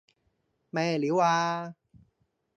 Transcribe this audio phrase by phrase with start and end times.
[0.71, 1.75] 咩料呀